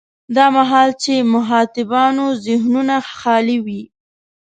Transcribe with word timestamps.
دا 0.35 0.45
مهال 0.57 0.89
چې 1.03 1.13
مخاطبانو 1.35 2.25
ذهنونه 2.45 2.95
خالي 3.17 3.57
وي. 3.65 3.83